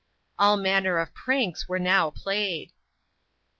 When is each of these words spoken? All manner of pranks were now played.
All 0.39 0.57
manner 0.57 0.97
of 0.97 1.13
pranks 1.13 1.67
were 1.69 1.77
now 1.77 2.09
played. 2.09 2.71